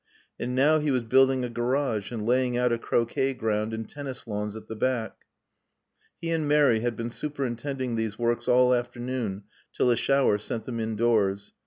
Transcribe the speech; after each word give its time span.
And 0.39 0.55
now 0.55 0.79
he 0.79 0.89
was 0.89 1.03
building 1.03 1.43
a 1.43 1.47
garage 1.49 2.11
and 2.11 2.25
laying 2.25 2.57
out 2.57 2.71
a 2.71 2.79
croquet 2.79 3.35
ground 3.35 3.71
and 3.71 3.87
tennis 3.87 4.25
lawns 4.25 4.55
at 4.55 4.67
the 4.67 4.75
back. 4.75 5.25
He 6.19 6.31
and 6.31 6.47
Mary 6.47 6.79
had 6.79 6.97
been 6.97 7.11
superintending 7.11 7.95
these 7.95 8.17
works 8.17 8.47
all 8.47 8.73
afternoon 8.73 9.43
till 9.71 9.91
a 9.91 9.95
shower 9.95 10.39
sent 10.39 10.65
them 10.65 10.79
indoors. 10.79 11.53